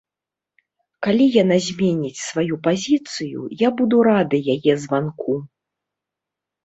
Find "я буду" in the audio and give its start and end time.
3.67-3.97